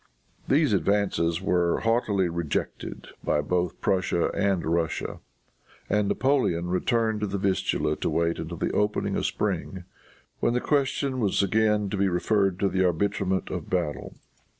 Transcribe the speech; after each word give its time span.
These 0.47 0.73
advances 0.73 1.43
were 1.43 1.81
haughtily 1.81 2.27
rejected 2.27 3.09
by 3.23 3.41
both 3.41 3.79
Prussia 3.81 4.31
and 4.33 4.65
Russia; 4.65 5.19
and 5.91 6.07
Napoleon 6.07 6.69
returned 6.69 7.19
to 7.19 7.27
the 7.27 7.37
Vistula 7.37 7.95
to 7.97 8.09
wait 8.09 8.39
until 8.39 8.57
the 8.57 8.71
opening 8.71 9.15
of 9.15 9.27
spring, 9.27 9.83
when 10.39 10.55
the 10.55 10.59
question 10.59 11.19
was 11.19 11.43
again 11.43 11.87
to 11.91 11.97
be 11.97 12.07
referred 12.07 12.59
to 12.61 12.67
the 12.67 12.83
arbitrament 12.83 13.51
of 13.51 13.69
battle. 13.69 14.15